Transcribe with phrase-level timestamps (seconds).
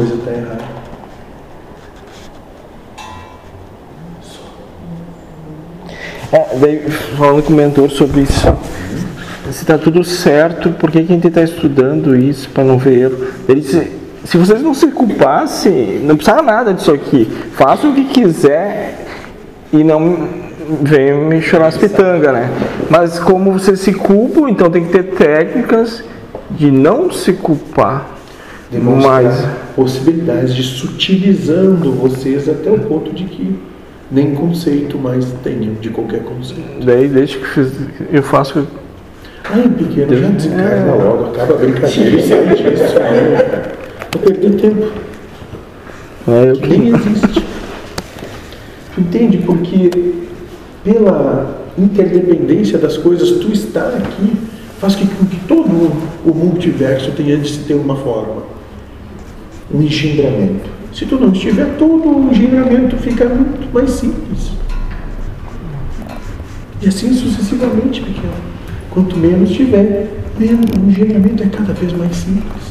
[0.00, 0.80] coisa está errada.
[6.32, 8.56] É, daí, falando com o mentor sobre isso,
[9.50, 13.26] se está tudo certo, por que, a gente está estudando isso para não ver erro?
[13.48, 13.92] Ele disse,
[14.24, 17.28] se vocês não se culpassem, não precisava nada disso aqui.
[17.52, 19.06] Faça o que quiser
[19.72, 20.28] e não
[20.82, 22.48] venham me chorar as pitangas, né?
[22.88, 26.04] Mas como vocês se culpam, então tem que ter técnicas
[26.50, 28.19] de não se culpar.
[28.70, 33.54] Demonstrar Mas possibilidades de sutilizando vocês até o ponto de que
[34.10, 36.84] nem conceito mais tenham de qualquer conceito.
[36.84, 37.72] daí desde que fiz-
[38.12, 38.66] eu faço
[39.44, 42.94] Ai, pequeno, já desencarna logo, acaba a brincadeira e sai disso.
[44.12, 44.86] Vou perder tempo.
[46.28, 47.44] é, eu nem existe.
[48.98, 49.38] Entende?
[49.38, 49.90] Porque
[50.84, 54.32] pela interdependência das coisas, tu estar aqui
[54.80, 55.70] faz com que todo
[56.24, 58.42] o multiverso tenha de se ter uma forma,
[59.72, 60.68] um engendramento.
[60.92, 64.52] Se tu não estiver, todo o engendramento fica muito mais simples.
[66.82, 68.32] E assim sucessivamente, pequeno.
[68.90, 72.70] Quanto menos tiver, o engendramento é cada vez mais simples.